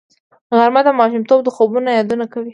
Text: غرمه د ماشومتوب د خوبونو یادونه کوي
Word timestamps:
غرمه 0.57 0.81
د 0.85 0.89
ماشومتوب 0.99 1.39
د 1.43 1.49
خوبونو 1.55 1.89
یادونه 1.97 2.25
کوي 2.33 2.49